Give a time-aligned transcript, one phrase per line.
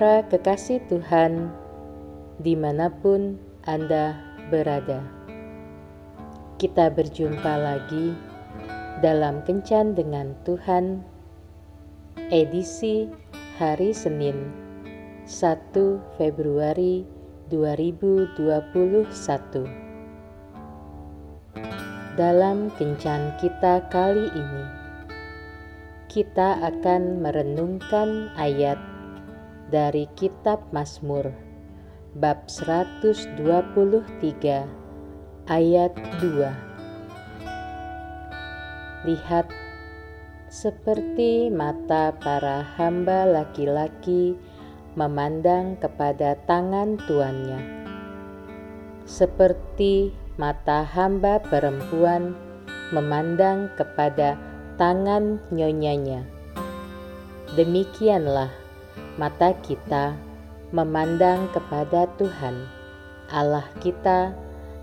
[0.00, 1.52] Para kekasih Tuhan,
[2.40, 3.36] di mana pun
[3.68, 4.16] Anda
[4.48, 5.04] berada,
[6.56, 8.16] kita berjumpa lagi
[9.04, 11.04] dalam Kencan dengan Tuhan,
[12.32, 13.12] edisi
[13.60, 14.48] hari Senin,
[15.28, 15.68] 1
[16.16, 17.04] Februari
[17.52, 18.40] 2021.
[22.16, 24.64] Dalam Kencan kita kali ini,
[26.08, 28.89] kita akan merenungkan ayat
[29.70, 31.30] dari kitab Mazmur
[32.18, 33.38] bab 123
[35.46, 39.06] ayat 2.
[39.06, 39.46] Lihat
[40.50, 44.34] seperti mata para hamba laki-laki
[44.98, 47.86] memandang kepada tangan tuannya.
[49.06, 52.34] Seperti mata hamba perempuan
[52.90, 54.34] memandang kepada
[54.74, 56.26] tangan nyonyanya.
[57.54, 58.59] Demikianlah
[59.20, 60.16] mata kita
[60.72, 62.64] memandang kepada Tuhan,
[63.28, 64.32] Allah kita,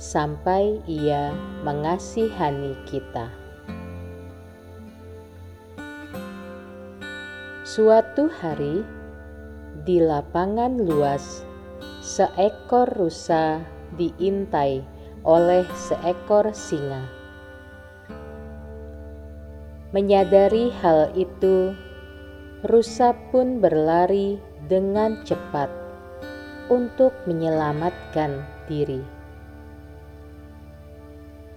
[0.00, 3.28] sampai Ia mengasihani kita.
[7.60, 8.80] Suatu hari
[9.84, 11.44] di lapangan luas,
[12.00, 13.60] seekor rusa
[14.00, 14.80] diintai
[15.28, 17.04] oleh seekor singa
[19.92, 21.76] Menyadari hal itu,
[22.62, 24.38] rusa pun berlari
[24.70, 25.66] dengan cepat
[26.70, 29.02] untuk menyelamatkan diri.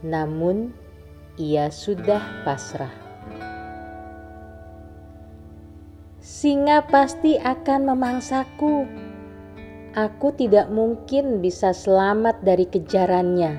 [0.00, 0.72] Namun,
[1.36, 2.92] ia sudah pasrah.
[6.24, 8.88] Singa pasti akan memangsaku.
[9.92, 13.52] Aku tidak mungkin bisa selamat dari kejarannya.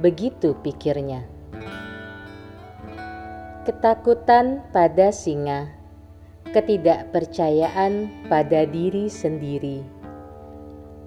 [0.00, 1.28] Begitu pikirnya.
[3.68, 5.75] Ketakutan pada singa,
[6.54, 9.82] ketidakpercayaan pada diri sendiri,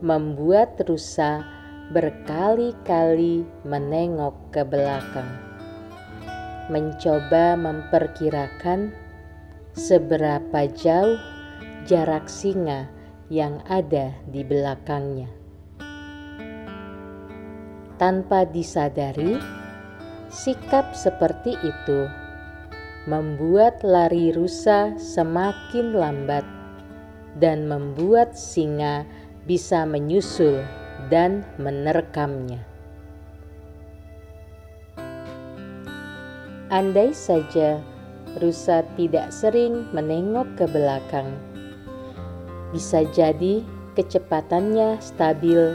[0.04, 1.44] membuat rusa
[1.92, 5.32] berkali-kali menengok ke belakang,
[6.68, 8.94] mencoba memperkirakan
[9.74, 11.18] seberapa jauh
[11.90, 12.92] jarak singa
[13.34, 15.30] yang ada di belakangnya.
[17.98, 19.36] Tanpa disadari,
[20.30, 22.29] sikap seperti itu
[23.10, 26.46] membuat lari rusa semakin lambat
[27.42, 29.02] dan membuat singa
[29.50, 30.62] bisa menyusul
[31.10, 32.62] dan menerkamnya.
[36.70, 37.82] Andai saja
[38.38, 41.34] rusa tidak sering menengok ke belakang,
[42.70, 43.66] bisa jadi
[43.98, 45.74] kecepatannya stabil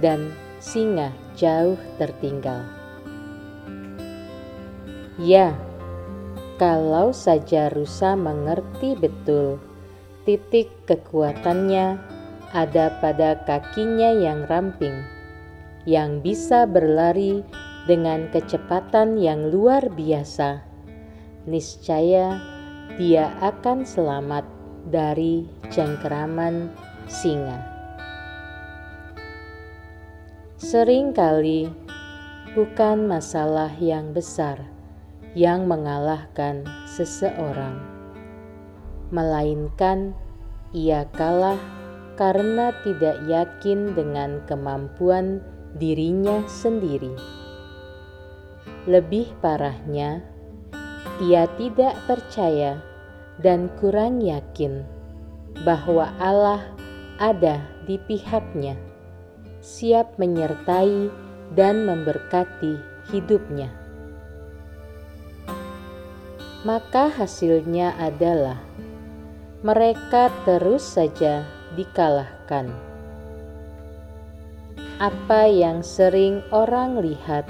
[0.00, 0.32] dan
[0.64, 2.64] singa jauh tertinggal.
[5.20, 5.52] Ya,
[6.60, 9.56] kalau saja rusa mengerti betul
[10.28, 11.96] titik kekuatannya
[12.52, 15.00] ada pada kakinya yang ramping,
[15.88, 17.40] yang bisa berlari
[17.88, 20.60] dengan kecepatan yang luar biasa,
[21.48, 22.36] niscaya
[23.00, 24.44] dia akan selamat
[24.92, 26.68] dari cengkeraman
[27.08, 27.56] singa.
[30.60, 31.72] Seringkali
[32.52, 34.79] bukan masalah yang besar
[35.38, 37.78] yang mengalahkan seseorang,
[39.14, 40.10] melainkan
[40.74, 41.58] ia kalah
[42.18, 45.38] karena tidak yakin dengan kemampuan
[45.78, 47.14] dirinya sendiri.
[48.90, 50.18] Lebih parahnya,
[51.22, 52.82] ia tidak percaya
[53.38, 54.82] dan kurang yakin
[55.62, 56.66] bahwa Allah
[57.22, 58.74] ada di pihaknya,
[59.62, 61.08] siap menyertai
[61.54, 62.78] dan memberkati
[63.12, 63.79] hidupnya
[66.60, 68.60] maka hasilnya adalah
[69.64, 72.68] mereka terus saja dikalahkan.
[75.00, 77.48] Apa yang sering orang lihat,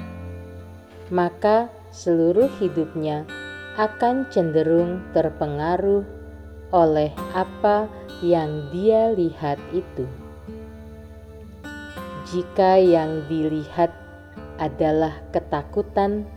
[1.10, 3.27] maka seluruh hidupnya
[3.74, 6.07] akan cenderung terpengaruh
[6.71, 7.91] oleh apa
[8.22, 10.07] yang dia lihat itu.
[12.30, 13.91] Jika yang dilihat
[14.62, 16.30] adalah ketakutan,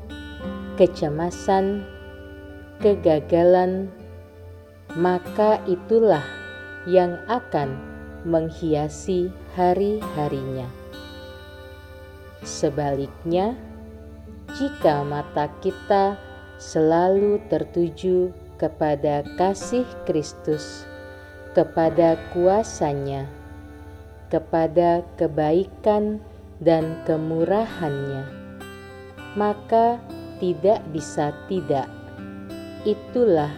[0.74, 1.86] kecemasan,
[2.80, 3.92] kegagalan,
[4.98, 6.24] maka itulah
[6.90, 7.78] yang akan
[8.24, 10.68] menghiasi hari-harinya.
[12.44, 13.56] Sebaliknya,
[14.60, 16.20] jika mata kita
[16.60, 20.86] selalu tertuju kepada kasih Kristus,
[21.56, 23.28] kepada kuasanya,
[24.28, 26.20] kepada kebaikan
[26.60, 28.28] dan kemurahannya,
[29.36, 30.00] maka
[30.38, 31.88] tidak bisa tidak
[32.84, 33.52] itulah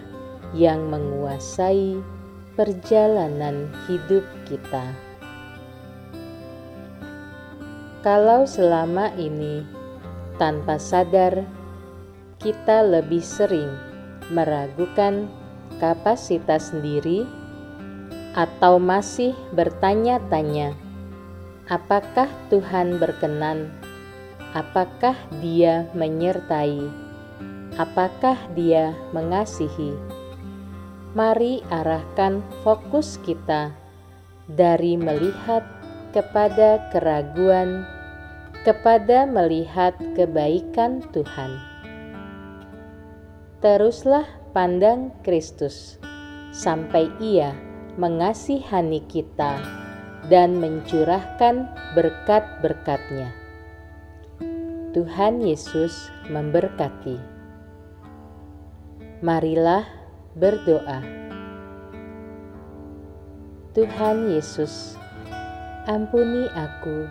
[0.54, 1.98] yang menguasai
[2.54, 4.94] perjalanan hidup kita.
[8.06, 9.66] Kalau selama ini
[10.38, 11.42] tanpa sadar
[12.38, 13.74] kita lebih sering
[14.30, 15.26] meragukan
[15.82, 17.26] kapasitas sendiri
[18.38, 20.78] atau masih bertanya-tanya,
[21.66, 23.74] apakah Tuhan berkenan?
[24.54, 27.05] Apakah Dia menyertai?
[27.76, 29.92] Apakah Dia mengasihi?
[31.12, 33.72] Mari arahkan fokus kita
[34.48, 35.60] dari melihat
[36.16, 37.84] kepada keraguan
[38.64, 41.54] kepada melihat kebaikan Tuhan.
[43.62, 46.02] Teruslah pandang Kristus
[46.50, 47.54] sampai Ia
[47.94, 49.60] mengasihani kita
[50.26, 53.30] dan mencurahkan berkat-berkatnya.
[54.96, 57.35] Tuhan Yesus memberkati.
[59.26, 59.82] Marilah
[60.38, 61.02] berdoa.
[63.74, 64.94] Tuhan Yesus,
[65.90, 67.10] ampuni aku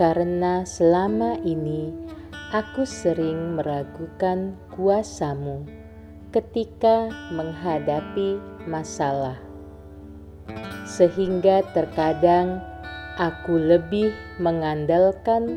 [0.00, 1.92] karena selama ini
[2.56, 5.68] aku sering meragukan kuasamu
[6.32, 9.36] ketika menghadapi masalah
[10.88, 12.64] sehingga terkadang
[13.20, 14.08] aku lebih
[14.40, 15.52] mengandalkan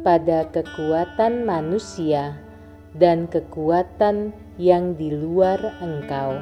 [0.00, 2.32] pada kekuatan manusia
[2.94, 6.38] dan kekuatan yang di luar Engkau.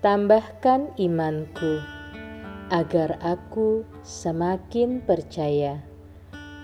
[0.00, 1.82] Tambahkan imanku
[2.70, 5.82] agar aku semakin percaya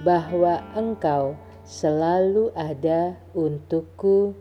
[0.06, 1.34] bahwa Engkau
[1.66, 4.38] selalu ada untukku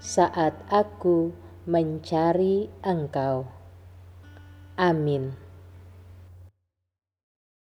[0.00, 1.36] saat aku
[1.68, 3.44] mencari Engkau.
[4.80, 5.43] Amin.